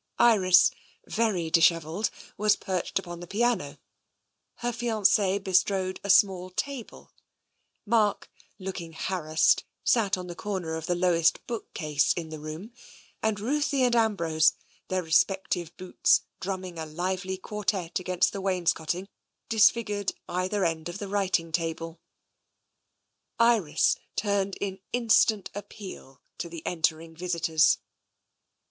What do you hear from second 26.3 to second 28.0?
to the entering visitors.